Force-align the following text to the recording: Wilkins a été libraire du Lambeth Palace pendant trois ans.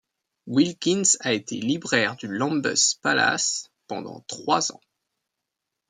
Wilkins 0.47 1.15
a 1.19 1.31
été 1.31 1.57
libraire 1.57 2.15
du 2.15 2.25
Lambeth 2.27 2.95
Palace 3.03 3.69
pendant 3.85 4.21
trois 4.21 4.71
ans. 4.71 4.81